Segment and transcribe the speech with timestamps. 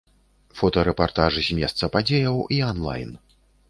[0.61, 3.19] Фотарэпартаж з месца падзеяў і анлайн.